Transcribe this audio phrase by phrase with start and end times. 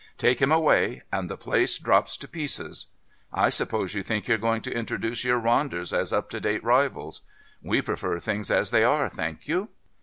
[0.17, 2.87] Take him away and the place drops to pieces.
[3.31, 7.21] I suppose you think you're going to introduce your Ronders as up to date rivals.
[7.61, 9.69] We prefer things as they are, thank you."